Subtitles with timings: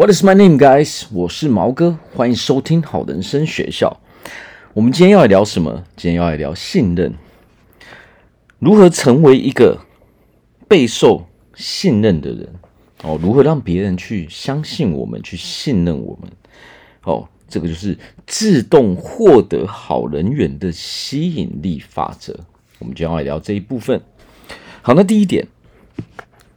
[0.00, 1.04] What is my name, guys？
[1.12, 4.00] 我是毛哥，欢迎收听好人生学校。
[4.72, 5.84] 我们今天要来聊什么？
[5.94, 7.12] 今天要来聊信任，
[8.58, 9.78] 如何成为一个
[10.66, 12.48] 备受信任的人？
[13.02, 16.32] 哦，如何让别人去相信我们，去信任我们？
[17.02, 22.34] 哦，这个就是自动获得好人缘的吸引力法则。
[22.78, 24.00] 我们今天要来聊这一部分。
[24.80, 25.46] 好，那第一点，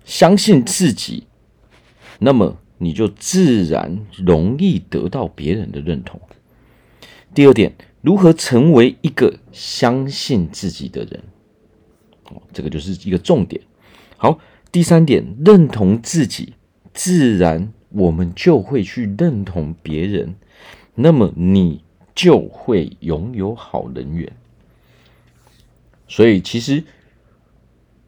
[0.05, 1.27] 相信自己，
[2.19, 6.19] 那么你就自然容易得到别人的认同。
[7.33, 7.73] 第二点。
[8.03, 11.23] 如何成为一个相信自己的人？
[12.25, 13.61] 哦，这个就是一个重点。
[14.17, 14.39] 好，
[14.73, 16.55] 第三点，认同自己，
[16.93, 20.35] 自然我们就会去认同别人，
[20.95, 21.81] 那么你
[22.13, 24.29] 就会拥有好人缘。
[26.09, 26.83] 所以，其实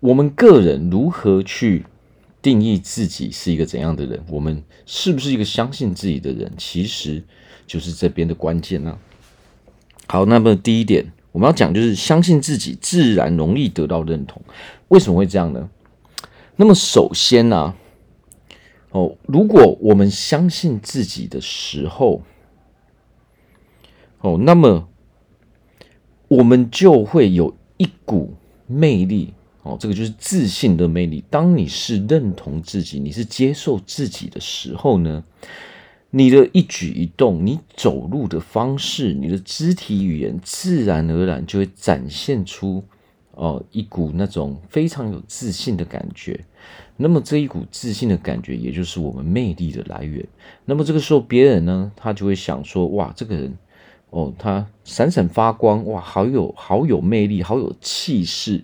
[0.02, 1.86] 我们个人如何去
[2.46, 4.24] 定义自己是一个怎样的人？
[4.30, 6.54] 我们是不是一个相信自己的人？
[6.60, 7.24] 其实
[7.66, 8.96] 就是这边的关键呢。
[10.06, 14.40] 好，那么第一点我们要讲就是相信自己，自然容易得到认同。
[14.90, 15.68] 为什么会这样呢？
[16.56, 17.76] 那么首先呢、啊，
[18.92, 22.22] 哦，如果我们相信自己的时候，
[24.22, 24.88] 哦，那么
[26.28, 28.36] 我们就会有一股
[28.68, 29.34] 魅力，
[29.66, 31.24] 哦，这个就是自信的魅力。
[31.28, 35.24] 当你是认同自己，你是接受自己的时候呢，
[36.12, 42.84] 你的一举一动，你走路的方式，你的肢体语言，自然而然就会展现出，
[43.32, 46.40] 哦、一股那种非常有自信的感觉。
[46.96, 50.24] 那么这一股自信的感觉，也就是我们魅力的来源。
[50.64, 53.58] 那么这个时候，别人呢，他就会想说：哇，这个人，
[54.12, 58.64] 哦，他闪闪发光，哇，好有好有魅力，好有气势。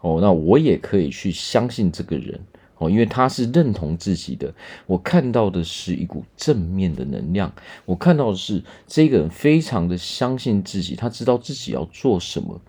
[0.00, 2.40] 哦，那我也可以去相信这个人。
[2.78, 4.52] 哦，因为他是认同自己的，
[4.86, 7.50] 我看到的是一股正面的能量，
[7.86, 12.60] 我看到的是这个人非常的相信自己，他知道自己要做什么，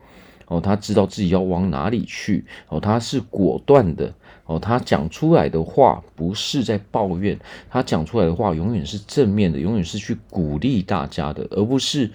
[0.47, 4.13] 哦，他知道自己要往哪里去，哦，他是果断的，
[4.45, 7.37] 哦，他讲出来的话不是在抱怨，
[7.69, 12.09] 他讲出来的话永远是正面的，永远是去鼓励大家的，而不是。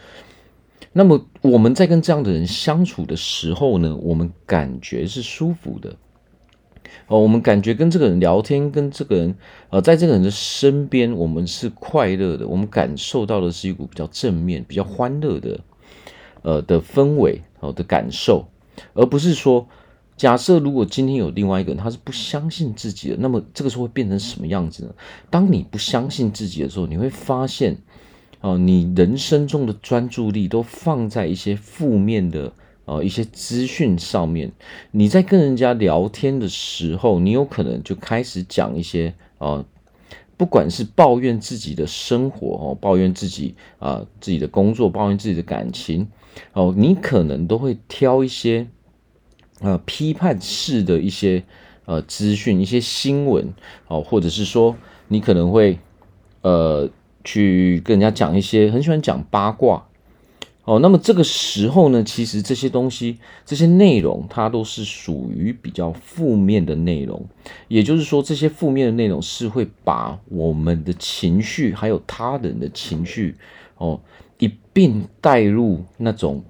[0.92, 5.96] 那么我们在跟这样的人相处的时候呢，我们感觉是舒服的。
[7.08, 9.34] 哦，我们感觉跟这个人聊天，跟这个人，
[9.70, 15.60] 呃，在这个人的身边，我们是快乐的，我们感受到的是一股比较正面、比较欢乐的，
[16.42, 18.46] 呃的氛围，哦的感受，
[18.92, 19.66] 而不是说，
[20.16, 24.94] 假设如果今天有另外一个人，他是不相信自己的，那么这个时候会变成什么样子呢？
[25.30, 27.78] 当你不相信自己的时候，你会发现，
[28.42, 32.52] 哦，你人生中的专注力都放在一些负面的。
[32.84, 34.50] 呃，一些资讯上面，
[34.90, 39.64] 你在跟人家聊天的时候，你有可能就开始讲一些呃，
[40.36, 46.08] 不管是抱怨自己的生活哦，抱怨自己啊、自己的工作，抱怨自己的感情
[46.54, 48.66] 哦，你可能都会挑一些
[49.60, 51.44] 呃批判式的一些
[51.84, 53.54] 呃资讯，一些新闻
[53.86, 54.76] 哦，或者是说
[55.06, 55.78] 你可能会
[56.40, 56.90] 呃
[57.24, 59.84] 去跟人家讲一些很喜欢讲八卦。
[60.64, 67.26] 哦，那么这个时候呢，其实这些东西、这些内容，它都是属于比较负面的内容。
[67.66, 73.34] 也就是说，这些负面的内容是会把我们的情绪，还有他人的情绪，
[73.78, 74.00] 哦，
[74.38, 76.44] 一并带入那种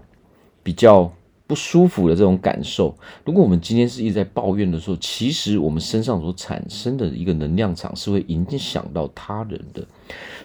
[0.63, 1.13] 比较。
[1.53, 2.97] 不舒服的这种感受，
[3.27, 9.87] 如果我们今天是一直在抱怨的时候，其实我们身上所产生的一个能量场是会影响到他人的。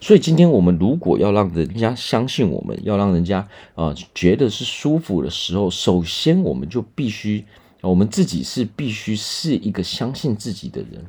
[0.02, 7.46] 所以今天我们如果要让人家相信我们，要让人家啊、觉得是舒服的时候，首先我们就必须，
[7.80, 11.06] 我们自己是必须是一个相信自己的人。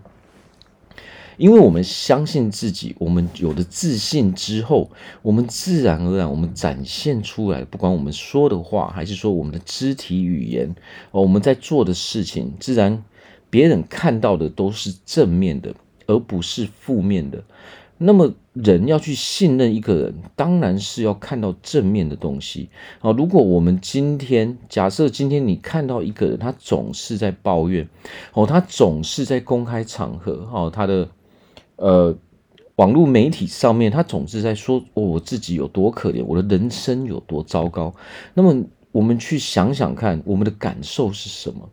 [1.38, 4.90] 因为我们相信自己，我们有了自信之后，
[5.22, 10.74] 我们自然而然，我们展现出来，不管我们说的话，还是说我们的肢体语言，
[11.12, 13.04] 哦，我们在做的事情，自然
[13.48, 15.72] 别人看到的都是正面的，
[16.08, 17.42] 而不是负面的。
[18.00, 22.68] 那么，人要去信任一个人，当然是要看到正面的东西。
[23.00, 27.88] 哦，如果我们今天假设今天你看到一个人，他总是在抱怨，
[28.34, 31.08] 哦，他总是在公开场合，哦，他的。
[31.78, 32.16] 呃，
[32.76, 37.94] 网络媒体上面，他总是在说，我自己有多可怜，我的人生有多糟糕。
[38.34, 41.68] 那么，我们去想想看，我们的感受是什么？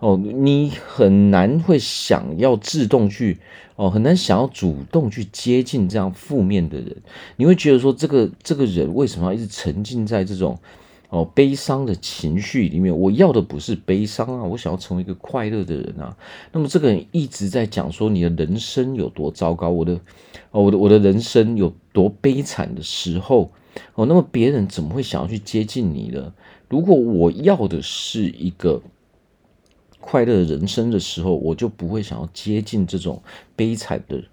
[0.00, 3.38] 哦，你很难会想要自动去，
[3.76, 6.96] 哦，很难想要主动去接近这样负面的人。
[7.36, 10.58] 你会觉得说，这个这个人为什么要一直沉浸在这种，
[11.12, 16.16] 哦悲伤的情绪里面，我要的不是悲伤啊，我想要成为一个快乐的人啊。
[16.52, 19.92] 那么这个人一直在讲说你的人生有多糟糕，我的
[20.52, 23.50] 哦我的我的人生有多悲惨的时候，
[23.94, 26.32] 哦，那么别人怎么会想要去接近你呢？
[26.70, 28.80] 如果我要的是一个
[30.00, 33.22] 快乐人生的时候，我就不会想要接近这种
[33.54, 34.24] 悲惨的，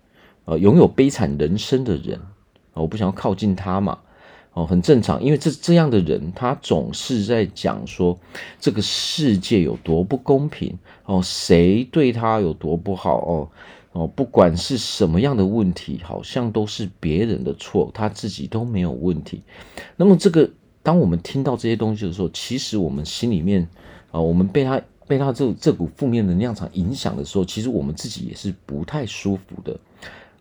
[0.45, 2.21] 呃，拥有悲惨人生的人。
[2.73, 3.99] 我不想要靠近他嘛，
[4.53, 8.17] 哦，很正常，因为这这样的人，他总是在讲说
[8.59, 10.75] 这个世界有多不公平
[11.05, 13.49] 哦，谁对他有多不好哦
[13.91, 19.43] 哦，不管是什么样的问题，好像都是别人的错，他自己都没有问题。
[19.95, 20.49] 那么，这个
[20.81, 23.65] 当我们听到这些东西的时候，其实我们心里面
[24.11, 29.79] 啊，我们被他被他这这股负面能量场影响的时候，其实我们自己也是不太舒服的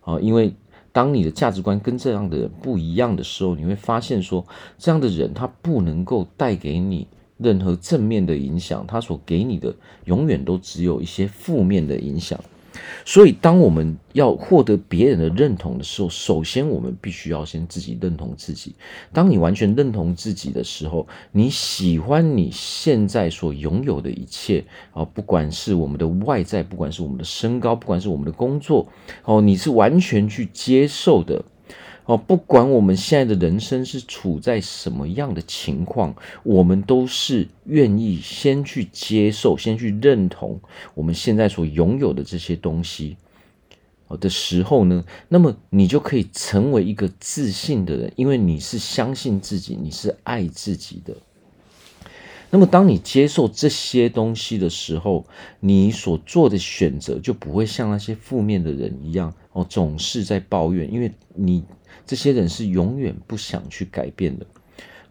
[0.01, 0.51] 啊，因为。
[0.91, 4.45] 当你的价值观跟这样的人不一样的时候，你会发现说，
[4.77, 7.07] 这样的人他不能够带给你
[7.37, 9.75] 任何正面的影响，他所给你的
[10.05, 12.39] 永远都只有一些负面的影响。
[13.05, 18.75] 所以，当我们要获得别人的认同的时候，首先我们必须要先自己认同自己。
[19.13, 28.87] 当你完全认同自己的时候，你喜欢你现在所拥有的一切啊，不管是我们的外在，不管是我们的身高，不管是我们的工作，
[29.23, 31.43] 哦，你是完全去接受的。
[32.09, 40.59] 哦，不管我们现在的人生是处在什么样的情况，我们都是愿意先去接受、先去认同
[40.95, 43.15] 我们现在所拥有的这些东西
[44.19, 51.15] 的时候呢，那么你就可以成为一个自信的人，因为你是相信自己，你是爱自己的。
[52.49, 55.27] 那么，当你接受这些东西的时候，
[55.59, 61.63] 你所做的选择就不会像那些负面的人一样哦，总是在抱怨，因为你。
[62.09, 64.47] 这些人是永远不想去改变的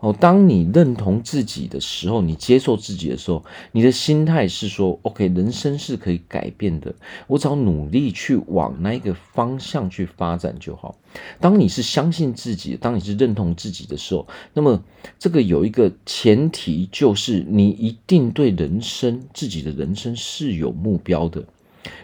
[0.00, 0.12] 哦。
[0.12, 6.92] 当你认同自己的时候，你接受自己的时候，你的心态是说：“OK，人生是可以改变的，
[7.28, 10.96] 我只要努力去往那个方向去发展就好。”
[11.38, 14.82] 当你是相信自己，当你是认同自己的时候，那么
[15.20, 21.46] 这个有一个前提，就是你一定对人生、自己的人生是有目标的。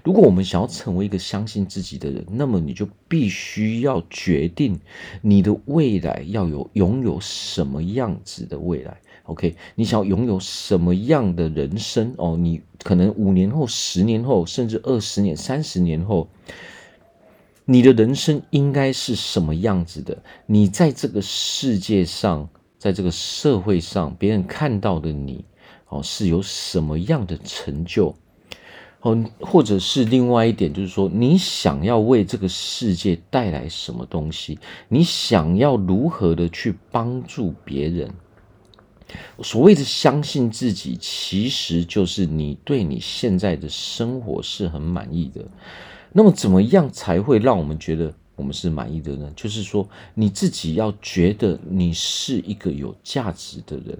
[0.02, 4.78] 如果我们想要成为一个相信自己的人，那么你就必须要决定
[5.22, 8.96] 你的未来要有拥有什么样子的未来。
[9.24, 12.14] OK，你想要拥有什么样的人生？
[12.18, 16.28] 哦，你可能五年后、十年后，甚至二十年、三十年后，
[17.64, 20.22] 你的人生应该是什么样子的？
[20.44, 25.42] 你在这个世界上，在这个社会上，别人看到的你，
[25.88, 28.14] 哦，是有什么样的成就？
[29.04, 34.58] 哦，或者是另外一点，就是说，你想要为这个世界带来什么东西？
[34.88, 38.10] 你想要如何的去帮助别人？
[39.42, 45.44] 所谓的相信自己，其实就是你对你现在的生活是很满意的。
[46.10, 49.30] 那么，怎么样才会让我们觉得我们是满意的呢？
[49.36, 53.98] 就是说，你自己要觉得你是一个有价值的人。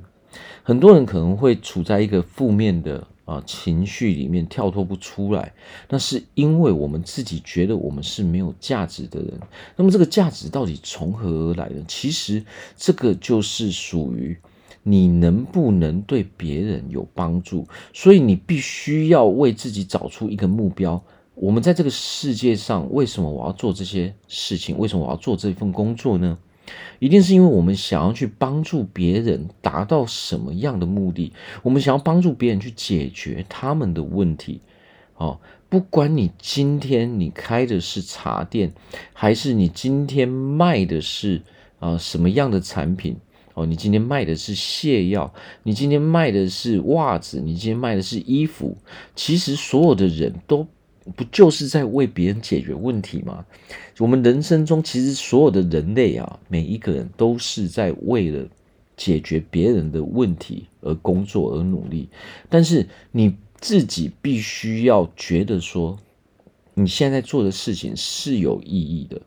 [0.63, 3.07] 很多人可能会处在一个负面的。
[3.25, 5.55] 啊，情绪里面跳脱不出来，
[5.89, 9.41] 那是因为我们自己觉得我们是没有价值的人。
[9.77, 11.83] 那么这个价值到底从何而来呢？
[11.89, 12.45] 其实
[12.77, 14.37] 这个就是属于
[14.83, 17.67] 你能不能对别人有帮助。
[17.93, 21.03] 所以你必须要为自己找出一个目标。
[21.35, 24.79] 我们在这个世界上，为什么我要做这些事情？
[24.79, 26.39] 为什么我要做这份工作呢？
[26.99, 31.33] 一定是因为我们想要去帮助别人达到什么样的目的？
[31.63, 34.61] 我们想要帮助别人去解决他们的问题。
[35.17, 38.73] 哦，不管你今天你开的是茶店，
[39.13, 41.43] 还是你今天卖的是
[41.79, 43.17] 啊什么样的产品？
[43.55, 48.77] 哦，你今天卖的是泻药，你今天卖的是袜子，你今天卖的是衣服。
[49.15, 50.67] 其实所有的人都。
[51.17, 53.45] 不就是在为别人解决问题吗？
[53.99, 58.47] 我们人生中其实所有的人类啊，每一个人都是在为了
[58.97, 62.09] 解决别人的问题而工作而努力。
[62.49, 65.99] 但是你自己必须要觉得说，
[66.73, 69.21] 你现在做的事情是有意义的。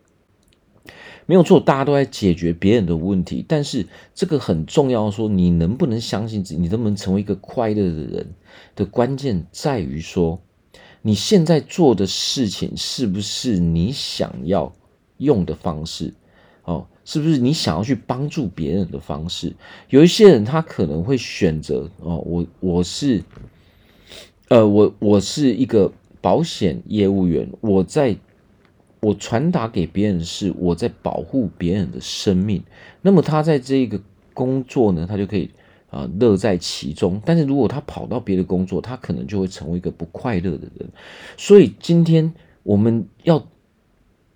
[1.27, 8.27] 没有错，大家都在解决别人的问题，但是这个很重要，说你能不能相信自己，你能不能成为一个快乐的人
[8.75, 10.41] 的关键在于说。
[11.07, 14.73] 你现在做的事情是不是你想要
[15.19, 16.13] 用的方式？
[16.65, 19.55] 哦，是不是你想要去帮助别人的方式？
[19.89, 23.23] 有一些人他可能会选择哦，我我是，
[24.49, 28.17] 呃，我我是一个保险业务员，我在
[28.99, 32.61] 我传达给别人是我在保护别人的生命。
[33.01, 33.97] 那么他在这个
[34.33, 35.49] 工作呢，他就可以
[35.89, 37.21] 啊乐在其中。
[37.25, 40.89] 但是如果他跑到别的工作，他可能就会成为一个不快乐的人。
[41.37, 43.45] 所以今天我们要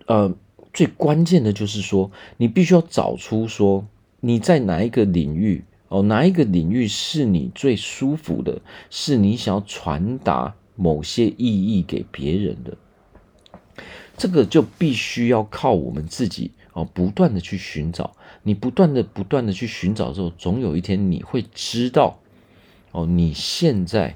[0.06, 0.34] 呃
[0.72, 3.86] 最关键的就是说，你必须要找出说
[4.20, 11.36] 你在哪一个领域哦，哪一个领域是你最舒服的，是你想要传达某些意
[11.76, 12.76] 义给别人的。
[14.16, 18.12] 这个就必须要靠我们自己哦，不断的去寻找。
[18.42, 22.18] 你不断的、不断的去寻找之后，总有一天你会知道
[22.92, 24.14] 哦，你现在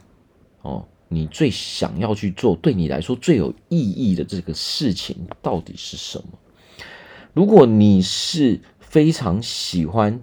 [0.63, 6.39] 哦，你最想要去做，对你来说最有意义的这个事情到底是什么？
[7.35, 10.19] 如果你是非常喜欢，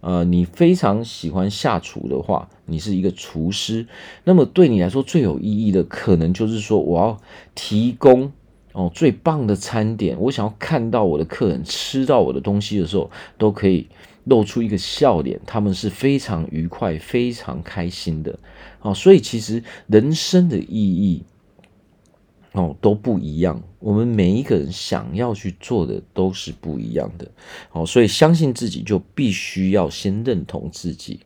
[0.00, 3.86] 呃，你非常喜欢下厨的话，你是一个厨师，
[4.24, 7.20] 那么对你来说最有意义的，可能就是说，我要
[7.54, 8.30] 提供。
[8.72, 13.88] 哦，最棒的餐点，我想要看到我的客人吃到我的东西的时候，都可以
[14.24, 18.38] 露出一个笑脸，他们是非常愉快、非常开心的。
[18.80, 21.24] 哦，所以其实人生的意义，
[22.52, 23.60] 哦，都不一样。
[23.80, 27.28] 我们每一个人想要去做的都是不一样的。
[27.72, 31.20] 哦，所以相信自己就必须要先认同自己。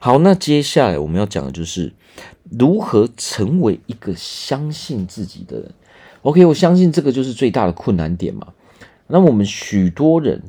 [0.00, 1.92] 好，那接下来我们要讲的就是
[2.50, 5.72] 如何成为一个相信自己的人。
[6.22, 8.52] OK，我相信这个就是最大的困难点嘛。
[9.08, 10.40] 那我们许多人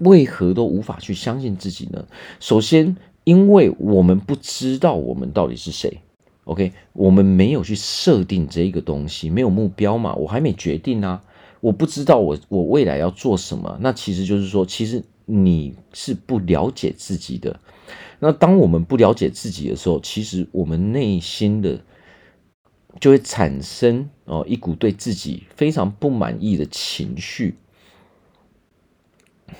[0.00, 2.04] 为何都无法去相信自己呢？
[2.40, 6.00] 首先，因为我们不知道我们到底是谁。
[6.44, 10.12] OK，我们没有去设定这一个东西，没有目标嘛。
[10.16, 11.22] 我还没决定啊，
[11.60, 13.78] 我不知道我我未来要做什么。
[13.80, 17.60] 那其实就是说，其实你是不了解自己的。
[18.18, 21.78] 那当我们不了解自己的时候，其实我们内心的。
[23.02, 27.56] 就会产生哦一股对自己非常不满意的情绪。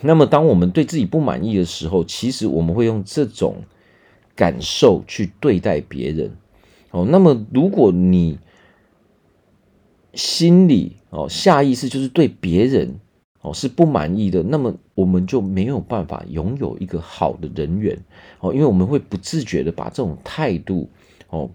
[0.00, 3.56] 那么，当我们对自己不满意的时候，其实我们会用这种
[4.36, 6.36] 感受去对待别人。
[6.92, 8.38] 哦，那么如果你
[10.14, 13.00] 心里哦下意识就是对别人
[13.40, 17.98] 哦是不满意的，那么我们就没有办法拥有一个好的人缘
[18.38, 20.88] 哦，因为我们会不自觉的把这种态度
[21.30, 21.50] 哦。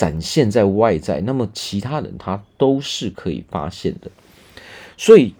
[0.00, 4.10] 展现在外在，那么其他人他都是可以发现的。
[4.96, 5.34] 所以，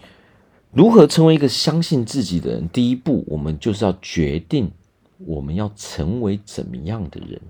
[0.71, 2.69] 如何成为一个相信自己的人？
[2.69, 4.69] 第一步，我们就是要决定
[5.25, 7.41] 我们要成为怎么样的人。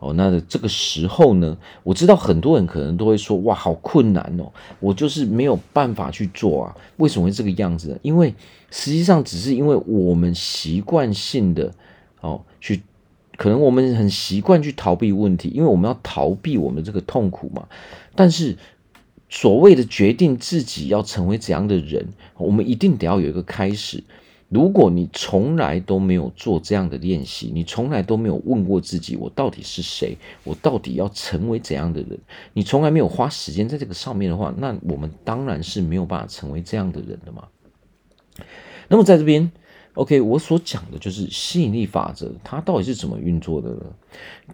[0.00, 7.98] 哦，那这个时候呢，我知道很多人可能都会说：“哇，好困难哦，我就是没有办法去做啊。”为什么会这个样子呢？
[8.02, 8.34] 因为
[8.70, 11.72] 实际上只是因为我们习惯性的
[12.20, 12.82] 哦去。
[13.40, 17.66] 可能我们很习惯去逃避问题，因为我们要逃避我们这个痛苦嘛。
[18.14, 18.58] 但是
[19.30, 22.06] 所谓的决定自己要成为怎样的人，
[22.36, 24.04] 我们一定得要有一个开始。
[24.50, 30.18] 如果你从来都没有做这样的练习，你从来都没有问过自己，我到底是谁？
[30.44, 32.18] 我到底要成为怎样的人？
[32.52, 37.48] 你从来没有花时间在这个上面的话，那我们当然是没有办法成为这样的人的嘛。
[38.88, 39.50] 那么在这边。
[39.94, 43.84] OK，我所讲的就是吸引力法则，它到底是怎么运作的呢？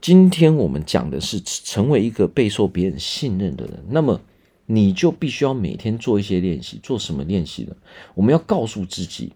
[0.01, 4.19] 今天我们讲的是成为一个备受别人信任的人，那么
[4.65, 6.81] 你就必须要每天做一些练习。
[6.83, 7.77] 做什么练习呢？
[8.15, 9.33] 我们要告诉自己，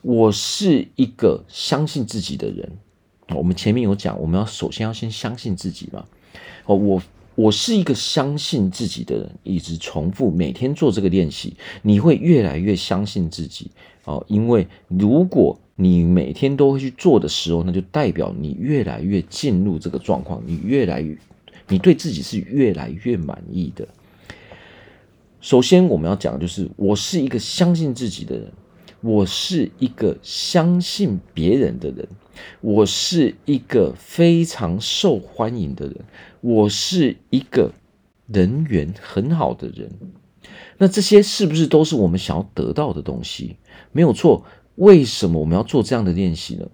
[0.00, 2.72] 我是一个相信自己的人。
[3.34, 6.04] 我们前面有讲，我们要首先要先相信自己嘛。
[6.66, 7.02] 哦，我
[7.34, 13.70] 我是一个相信自己的人，一直重复每天做这个练习，你会越来越相信自己。
[14.04, 21.16] 哦，因为如果你每天都会去做的时候，那就代表你越来越进入这个状况，你越来越，
[21.68, 23.86] 你对自己是越来越满意的。
[25.40, 28.52] 首先，我们要讲的就是，我是一个相信自己的人，
[29.00, 32.06] 我是一个相信别人的人，
[32.60, 35.96] 我是一个非常受欢迎的人，
[36.40, 37.72] 我是一个
[38.28, 39.90] 人缘很好的人。
[40.78, 43.56] 那这些是不是都是我们想要得到的东西？
[43.92, 44.44] 没有错。
[44.76, 46.66] 为什么我们要做这样的练习呢？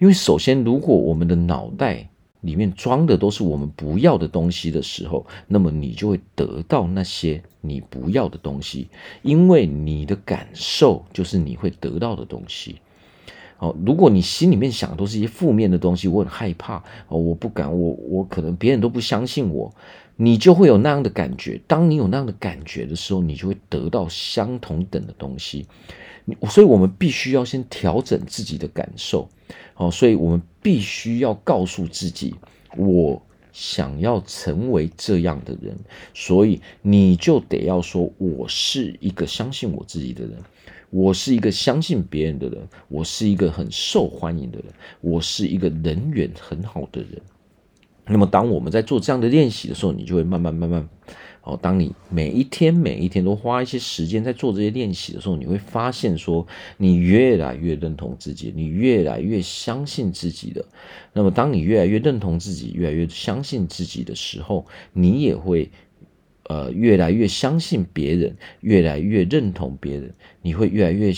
[0.00, 2.08] 因为首先，如果我们的脑袋
[2.40, 8.88] 里面装的都是我们不要的东西的时候，那么你就会得到那些你不要的东西。
[9.22, 12.80] 因为你的感受就是你会得到的东西。
[13.58, 19.72] 哦，如果你心里面想的都是一些负面的东西，我很害怕哦，我不敢，我我可能别人都不相信我。
[20.16, 25.66] 你就会有那样的感觉，当你有那样的感觉的时候，你就会得到相同等的东西。
[26.48, 29.28] 所以，我们必须要先调整自己的感受。
[29.74, 32.34] 好，所以我们必须要告诉自己，
[32.76, 33.20] 我
[33.52, 35.76] 想要成为这样的人。
[36.14, 40.38] 所以，你就得要说，我是一个相信我自己的人。
[40.90, 44.66] 我是一个相信别人的人，我是一个很受欢迎的人，
[45.00, 47.20] 我是一个人缘很好的人。
[48.06, 50.88] 那么，当我们在做这样的练习的时候，你就会慢慢慢慢。
[51.42, 56.46] 哦，当你每一天每一天都花一些时间在做这些练习的时候，你会发现说，
[56.78, 60.64] 你越来越认同自己，你越来越相信自己的。
[61.12, 65.70] 那么，当你越来越认同自己，越来越相信自己的时候，你也会
[66.44, 71.12] 呃越来越相信别人，越来越认同别人，你会越来越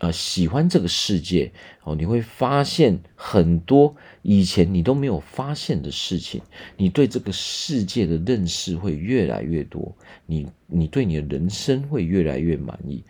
[0.00, 1.52] 呃喜欢这个世界。
[1.84, 3.94] 哦，你会发现很多。
[4.22, 6.42] 以前你都没有发现的事情，
[6.76, 13.02] 你对这个世界的认识会越来越多，你你对你的人生会越来越满意，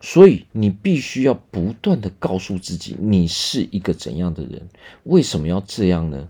[0.00, 4.66] 所以你必须要不断的告诉自己，你是一个怎样的人？
[5.02, 6.26] 为什么要这样呢？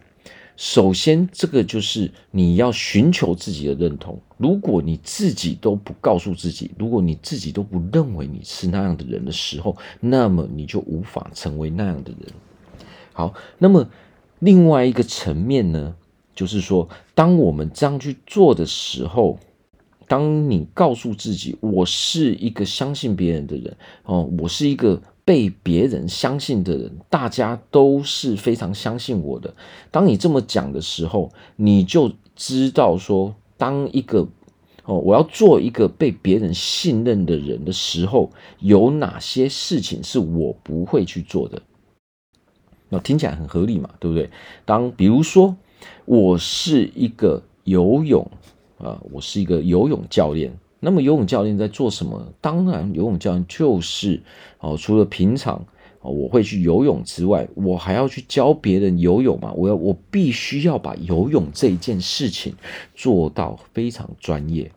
[0.56, 4.20] 首先，这个就是你要寻求自己的认同。
[4.36, 12.32] 如果你自己都不告诉自己，如果你自己都不认为你是那样的人的时候，那么你就无法成为那样的人。
[13.12, 13.88] 好，那么
[14.40, 15.94] 另外一个层面呢，
[16.34, 19.38] 就是说，当我们这样去做的时候，
[20.06, 29.54] 当你告诉自己，我是一个相信别人的人，哦，我是一个被别人相信的人，大家都是非常相信我的。
[29.90, 34.26] 当你这么讲的时候，你就知道说，当一个
[34.84, 41.62] 哦，我要做一个被别人信任的人的时候，有哪些事情是我不会去做的。
[42.88, 44.28] 那听起来很合理嘛，对不对？
[44.64, 45.56] 当比如说，
[46.04, 48.28] 我是一个游泳
[48.78, 50.52] 啊，我是一个游泳教练。
[50.84, 52.34] 那么游泳教练在做什么？
[52.40, 54.20] 当然，游泳教练就是
[54.58, 55.64] 哦，除了平常
[56.00, 59.52] 哦我会去游泳之外，我还要去教别人游泳嘛。
[59.52, 62.52] 我要我必须要把游泳这一件事情
[62.96, 64.72] 做到非常专业。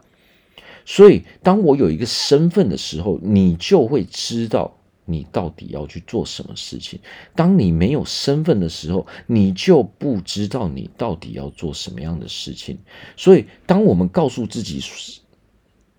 [0.86, 4.78] 所以，当我有一个身份的时候，你就会知道。
[5.08, 7.00] 你到底要去做什么事情？
[7.36, 12.76] 当你没有身份的时候，你就不知道你到底要做什么样的事情。
[13.16, 14.80] 所以，当我们告诉自己，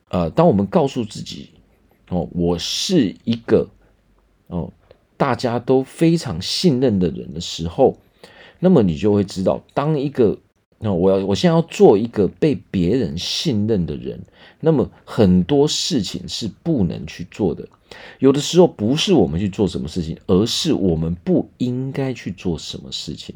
[0.09, 1.51] 呃，当我们告诉自己，
[2.09, 3.69] 哦，我是一个
[4.47, 4.73] 哦，
[5.17, 7.97] 大家都非常信任的人的时候，
[8.61, 10.39] 那么你就会知道，当一个。
[10.79, 14.21] 那我要，我现在要做一个被别人信任的人，
[14.61, 17.67] 那么很多事情是不能去做的。
[18.19, 23.35] 有的时候不是我们去做什么事情，而是我们不应该去做什么事情。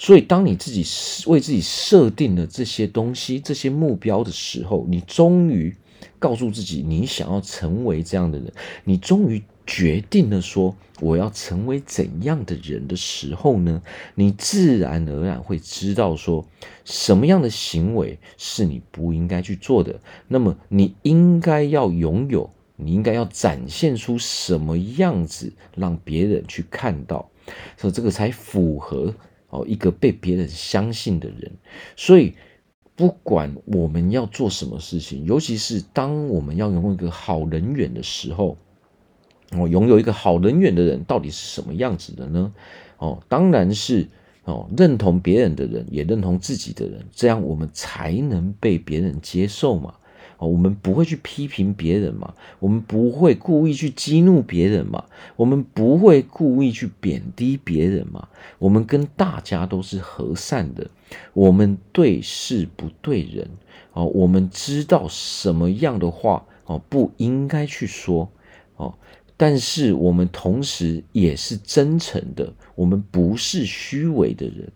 [0.00, 0.84] 所以，当你自己
[1.28, 5.72] 为自己设定了这些东西、这些目标的时候，你终于
[6.18, 8.52] 告诉自己，你想要成为这样的人，
[8.84, 9.42] 你终于。
[9.66, 13.80] 决定了说我要成为怎样的人的时候呢，
[14.16, 16.44] 你自然而然会知道说
[16.84, 20.00] 什么样的行为是你不应该去做的。
[20.26, 27.30] 那么你应该要拥有，你应该要展现出什么样子，让别人去看到，
[27.76, 29.14] 所以这个才符合
[29.50, 31.52] 哦一个被别人相信的人。
[31.94, 32.34] 所以
[33.00, 38.58] 不管我们要做什么事情，尤其是当我们要拥有一个好人缘的时候。
[39.52, 42.52] 哦，拥有一个好人缘的人到底是什么样子的呢？
[42.98, 44.06] 哦，当然是
[44.44, 49.94] 哦，认同别人的人，也认同自己的人，这样我们才能被别人接受嘛。
[50.38, 58.28] 哦，我们不会去批评别人嘛，我们不会故意去激怒别人嘛，我们不会故意去贬低别人嘛。
[58.58, 60.88] 我们跟大家都是和善的，
[61.32, 63.48] 我们对事不对人。
[63.92, 68.30] 哦，我们知道什么样的话哦不应该去说
[68.76, 68.94] 哦。
[69.36, 74.70] 但是我们同时也是真诚的，我们不是虚伪的人。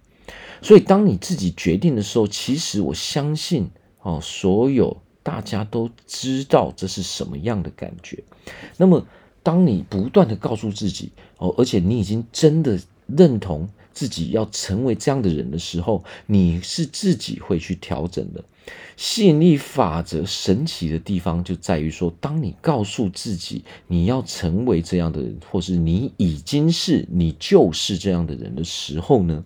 [0.63, 3.71] 所以当你自己决定的时候，其实我相信
[4.01, 8.25] 哦，所有大家都知道这是什么样的感觉。
[8.79, 9.07] 那么，
[9.43, 18.45] 当你不断的告诉自己哦，而且你已经真的认同自己要成为这样的人的时候，你是自己会去调整的。
[18.97, 29.45] 吸引力法则神奇的地方就在于说，当你告诉自己你要成为这样的人，或是你已经是你就是这样的人的时候呢，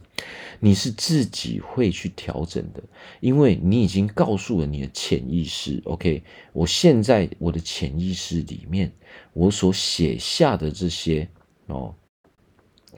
[0.61, 2.81] 你是自己会去调整的，
[3.19, 8.93] 因为你已经告诉了你的潜意识，OK，我现在我的潜意识里面，
[9.33, 11.29] 我所写下的这些
[11.67, 11.93] 哦。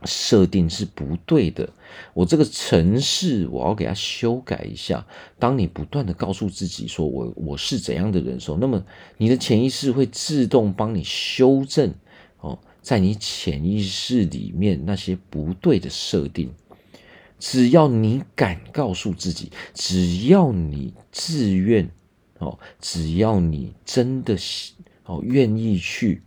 [0.04, 1.68] 设定是不对的，
[2.14, 5.06] 我这个程式我要给它修改一下。
[5.38, 8.84] 当你不断的告诉自己说我我是怎样的人的时候，那么
[9.18, 11.92] 你的潜意识会自动帮你修正
[12.40, 16.50] 哦，在你潜意识里面那些不对的设定。
[17.38, 21.90] 只要你敢告诉自己，只要你自愿
[22.38, 24.36] 哦，只要你真的
[25.04, 26.22] 哦愿意去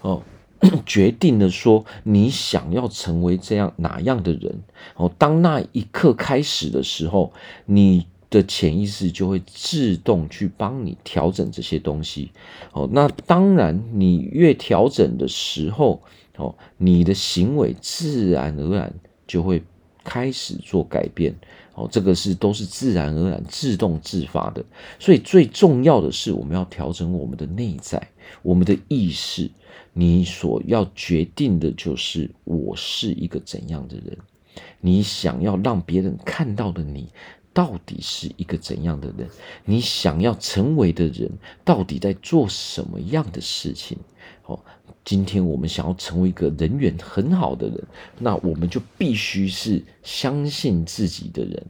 [0.00, 0.22] 哦，
[0.84, 4.60] 决定了说你想要成为这样哪样的人
[4.96, 5.10] 哦。
[5.16, 7.32] 当那一刻开始的时候，
[7.66, 12.30] 你的潜意识就会自动去帮你调整这些东西
[12.72, 12.88] 哦。
[12.92, 16.02] 那当然，你越调整的时候
[16.36, 18.92] 哦，你的行为自然而然
[19.26, 19.62] 就会
[20.02, 21.34] 开始做改变。
[21.74, 24.64] 哦，这个是都是自然而然、自动自发的，
[24.98, 28.08] 所以最重要的是，我们要调整我们的内在，
[28.42, 29.48] 我们的意识。
[29.92, 34.16] 你所要决定的就是，我是一个怎样的人？
[34.80, 37.08] 你想要让别人看到的你，
[37.52, 39.28] 到底是一个怎样的人？
[39.64, 41.30] 你想要成为的人，
[41.64, 43.98] 到底在做什么样的事情？
[44.46, 44.58] 哦，
[45.04, 47.84] 今天我们想要成为一个人缘很好的人，
[48.18, 51.66] 那我们就必须是相信自己的人。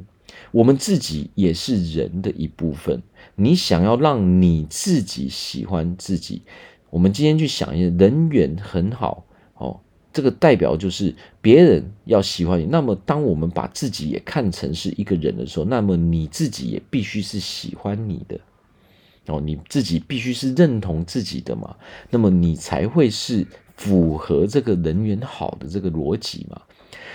[0.53, 3.03] 我们自己也是人的一部分。
[3.35, 6.43] 你想要让你自己喜欢自己，
[6.91, 9.25] 我们今天去想一下，人缘很好
[9.55, 9.81] 哦，
[10.13, 12.65] 这个代表就是别人要喜欢你。
[12.65, 18.41] 那么，当我们把自己也看成是一个人的时候，那么你自己也必须是喜欢你的。
[19.27, 21.77] 哦，你自己必须是认同自己的嘛，
[22.09, 23.47] 那么你才会是
[23.77, 26.63] 符合这个人缘好的这个逻辑嘛。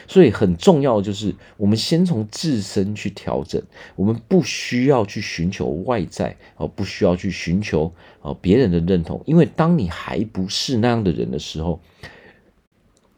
[0.08, 3.62] 所以很重要的就是，我们先从自身去调整，
[3.96, 11.80] 我们不需要去寻求外在，哦，不需要去寻求哦别人的认同，因为当你还不是那样的人的时候。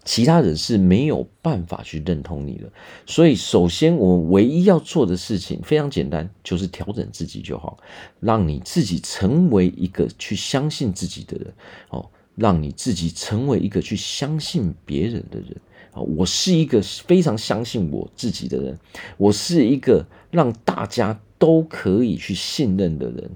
[0.08, 2.72] 其他人是没有办法去认同你的，
[3.08, 7.80] 所以首先我们唯一要做的事情非常简单，就是调整自己就好，
[8.20, 11.52] 让你自己成为一个去相信自己的人，
[11.90, 15.60] 哦，让你自己成为一个去相信别人的人，
[16.02, 18.78] 我是一个非常相信我自己的人，
[19.18, 23.30] 我是一个让大家都可以去信任的人。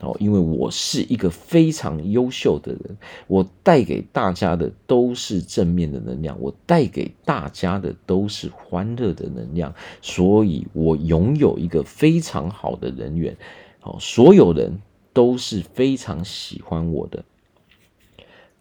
[0.00, 13.36] 哦，因为我是一个非常优秀的人，我带给大家的都是正面的能量，我带给大家的都是欢乐的能量，所以我拥有一个非常好的人缘。
[13.82, 14.80] 哦，所有人
[15.12, 17.24] 都是非常喜欢我的。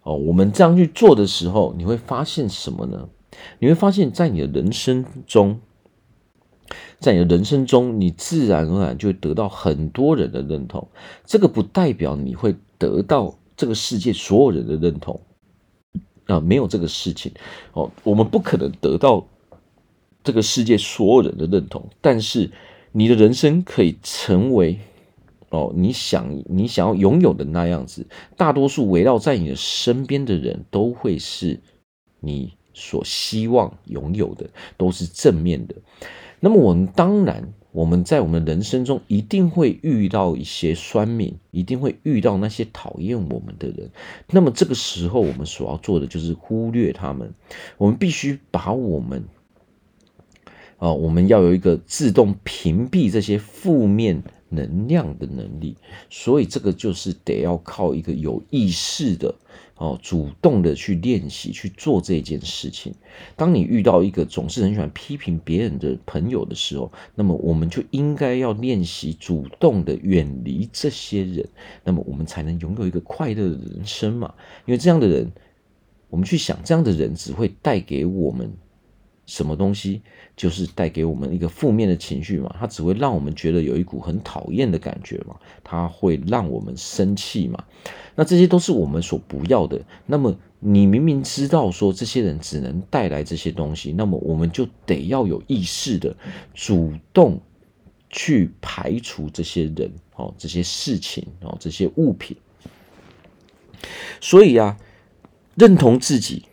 [0.01, 3.07] 哦，我们这样去做的时候，你会发现什么呢？
[3.59, 5.59] 你会发现在你的人生中。
[6.99, 10.87] 在你的人生中，你自然而然就会得到很多人的认同。
[11.25, 15.21] 这个不代表你会得到这个世界所有人的认同
[16.25, 17.31] 啊，没有这个事情
[17.73, 17.89] 哦。
[18.03, 19.25] 我们不可能得到
[20.23, 22.51] 这个世界所有人的认同，但是
[22.91, 24.79] 你的人生可以成为
[25.49, 28.07] 哦，你想你想要拥有的那样子。
[28.35, 31.61] 大多数围绕在你的身边的人都会是
[32.19, 35.73] 你所希望拥有的，都是正面的。
[36.39, 43.89] 那么我们当然，我们在我们的人生中一定会遇到一些酸民，一定会遇到那些讨厌我们的人。
[44.29, 47.33] 那么这个时候，我们所要做的就是忽略他们。
[47.77, 49.25] 我们必须把我们，
[50.77, 55.75] 啊，我们要有一个自动屏蔽这些负面能量的能力。
[56.09, 59.33] 所以这个就是得要靠一个有意识的。
[59.79, 62.91] 哦，主动的去练习去做这件事情。
[63.35, 71.47] 当你遇到一个总是很喜欢批评别人的朋友的时候，那么我们就应该要练习主动的远离这些人，
[71.83, 74.33] 那么我们才能拥有一个快乐的人生嘛。
[74.65, 75.31] 因为这样的人，
[76.09, 78.51] 我们去想，这样的人只会带给我们
[79.27, 80.01] 什么东西？
[80.35, 82.55] 就是带给我们一个负面的情绪嘛。
[82.59, 85.35] 它只会让我们觉得有一股很讨厌的感觉嘛。
[85.63, 87.63] 它会让我们生气嘛。
[88.15, 89.79] 那这些都是我们所不要的。
[90.07, 96.15] 那么你明明知道说这些人只能带来这些东西，那么我们就得要有意识的
[96.55, 97.39] 主动
[98.09, 102.35] 去排除这些人、哦这些事情、哦这些物品。
[104.19, 104.77] 所以啊，
[105.53, 106.43] 认同自己，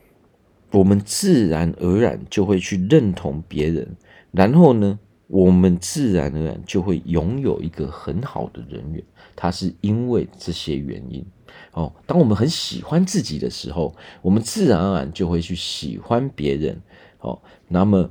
[0.75, 3.97] 我们自然而然就会去认同别人，
[4.33, 9.03] 然后呢，我们自然而然就会拥有一个很好的人缘。
[9.37, 11.25] 它是因为这些原因。
[11.73, 16.81] 哦，当我们很喜欢自己的时候，我们自然而然就会去喜欢别人。
[17.21, 18.11] 哦，那么，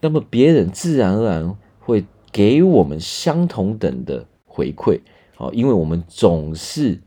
[0.00, 5.00] 那么别人自然而然会给我们相同等的回馈。
[5.38, 7.00] 哦，因为我们总是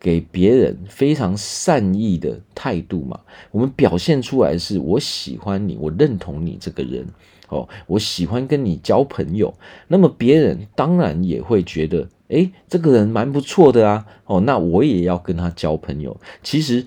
[0.00, 7.06] 给别人非常善意的态度嘛，我们表现出来是我喜欢你，我认同你这个人。
[7.50, 9.52] 哦，我喜欢跟你交朋友。
[9.88, 12.08] 那么别人当然也会觉得。
[12.28, 16.16] 诶，这个人蛮不错的啊，哦，那我也要跟他交朋友。
[16.44, 16.86] 其实，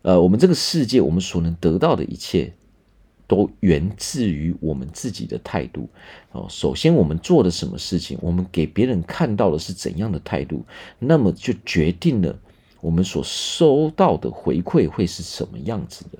[0.00, 2.54] 呃，我们这个世界，我们所能得到的一切，
[3.30, 5.88] 都源自于我们自己的态度。
[6.32, 10.64] 哦，首先我们做的什么事情，我们给别人看到的是怎样的态度，
[10.98, 12.36] 那么就决定了
[12.80, 16.18] 我们所收到的回馈会是什么样子的？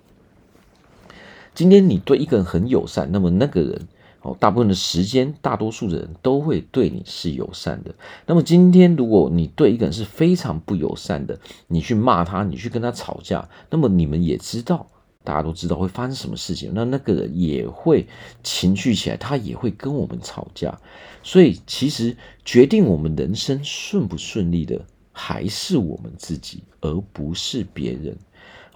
[1.53, 3.89] 今天你对一个人很友善，那么那个人
[4.23, 7.93] 哦，大部分的时间，大多数的人都会对你是友善的。
[8.27, 14.87] 那么今天如果你对一个人是非常不友善的，你去骂他，你去跟他吵架，那么你们也知道，
[15.23, 18.07] 大家都知道会发生什么事情，那那个人也会
[18.43, 20.79] 情绪起来，他也会跟我们吵架。
[21.23, 24.81] 所以其实决定我们人生顺不顺利的，
[25.13, 28.17] 还是我们自己，而不是别人。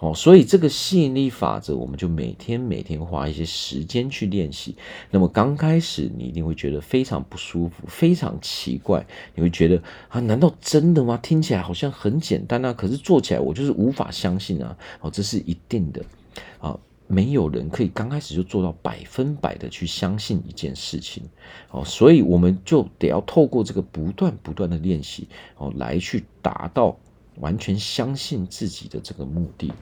[0.01, 4.77] 哦，所以这个吸引力法则，我们就每天每天花一些时间去练习。
[5.11, 9.07] 那么刚开始，你一定会觉得非常不舒服，非常奇怪。
[9.35, 11.17] 你会觉得啊，难道真的吗？
[11.23, 14.77] 听起来好像很简单啊，可是做起来我就是无法相信啊。
[15.01, 16.05] 哦，这是一定的
[16.59, 21.23] 啊，没有人可以刚开始就做到百分百的去相信一件事情。
[21.71, 26.97] 哦，所以我们就得要透过这个不断不断的练习，哦，来去达到。
[27.41, 29.73] 完全相信自己的这个目的。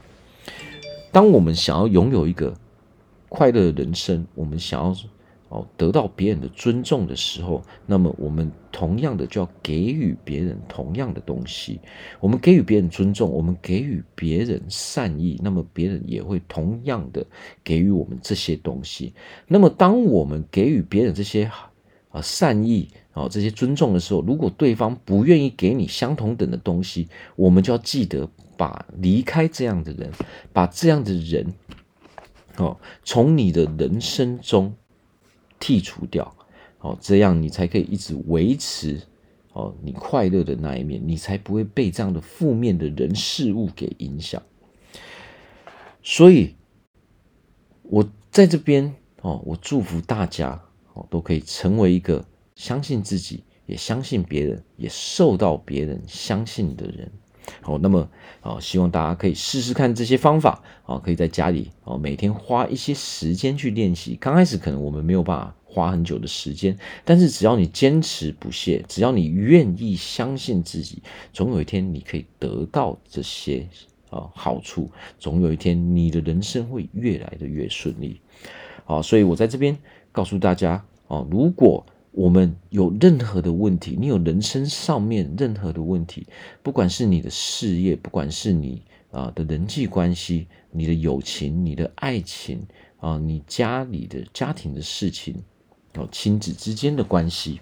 [1.13, 2.55] 当我们想要拥有一个
[3.29, 4.97] 快乐的人生，我们想要
[5.53, 11.79] 哦得到别人的尊重的时候，那么我们同样的就要给予别人同样的东西。
[12.21, 17.27] 我们给予别人尊重，我们给予别人善意，那么别人也会同样的
[17.63, 19.13] 给予我们这些东西。
[19.47, 21.45] 那么当我们给予别人这些
[22.11, 30.11] 啊善意，啊，这些尊重的时候，如果对方不愿意给你相同等的东西，我们就要记得把离开这样的人，
[30.51, 31.53] 把这样的人，
[32.57, 34.75] 哦，从你的人生中
[35.63, 36.35] 剔除掉，
[36.81, 39.01] 哦，这样你才可以一直维持
[39.53, 44.43] 哦你快乐的那一面，你才不会被这样的负面的人事物给影响。
[46.03, 46.57] 所以，
[47.85, 50.61] 我在这边哦，我祝福大家
[50.95, 52.25] 哦，都可以成为一个。
[52.55, 57.11] 相信自己，也相信别人，也受到别人相信的人。
[57.61, 58.09] 好，那么
[58.41, 64.17] 啊，希望大家可以试试看这些方法啊，可以在家里啊每天花一些时间去练习。
[64.21, 71.03] 刚开始可能我们没有办法花很久的时间，但是只要你坚持不懈，只要你愿意相信自己，
[71.33, 73.67] 总有一天你可以得到这些
[74.11, 74.91] 啊好处。
[75.19, 78.21] 总有一天你的人生会越来的越顺利。
[78.85, 79.77] 好，所以我在这边
[80.11, 86.27] 告诉大家啊，如果我们有任何的问题，你有人生上面任何的问题，
[86.63, 92.67] 不管是你的事业，不管是你啊的人际关系，你的友情，你的爱情
[93.01, 95.43] 啊，你家里的家庭的事情，
[95.95, 97.61] 哦，亲子之间的关系，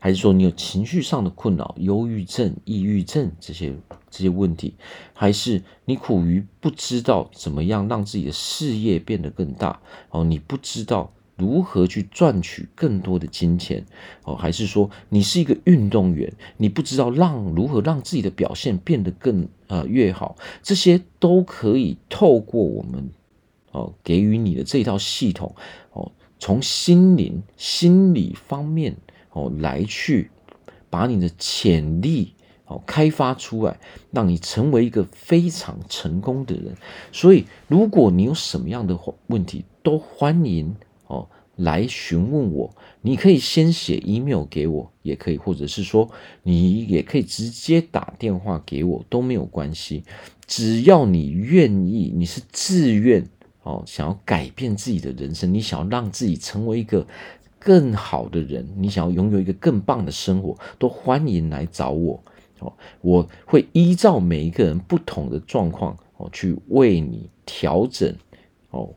[0.00, 3.72] 还是说你有情绪上的困扰，忧郁症、抑郁症这些
[4.10, 4.74] 这些问题，
[5.14, 11.12] 还是你苦于不知道怎么样让自己的事业变得更大，哦，你不知道。
[11.38, 13.86] 如何去赚取更多的金钱？
[14.24, 20.36] 哦，还是说你是一个运动员，你不知道让如何让自己的表现变得更呃越好？
[20.62, 23.08] 这些都可以透过我们
[23.70, 25.54] 哦给予你的这套系统
[25.92, 28.96] 哦，从心灵心理方面
[29.30, 30.30] 哦来去
[30.90, 32.34] 把你的潜力
[32.66, 33.78] 哦开发出来，
[34.10, 36.74] 让你成为一个非常成功的人。
[37.12, 38.98] 所以，如果你有什么样的
[39.28, 40.74] 问题，都欢迎。
[41.58, 46.08] 来询问我，你可以先写 email 给我，也可以，或者是说
[46.44, 50.04] 你也可以直接打电话给我，都没有关系。
[50.46, 53.28] 只要你愿意，你是自愿
[53.64, 57.04] 哦，想要改变自己的人生，你想要让自己成为一个
[57.58, 62.22] 更好的人，你想要拥有一个更棒的生活，都欢迎来找我
[62.60, 62.72] 哦。
[63.00, 68.14] 我会依照每一个人不同的状况哦，去为你调整
[68.70, 68.94] 哦。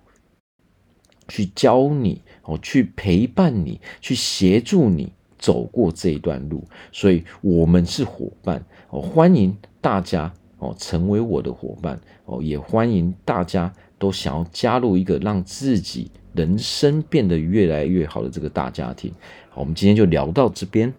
[1.32, 19.14] 去教你哦，去陪伴你，去协助你走过这一段路，所以我们是伙伴哦，欢迎大家哦成为我的伙伴哦，也欢迎大家都想要加入一个让自己人生变得越来越好的这个大家庭。
[19.50, 20.94] 好，我们今天就聊到这边，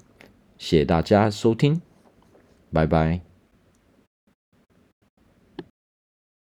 [0.56, 1.82] 谢谢大家收听，
[2.72, 3.31] 拜拜。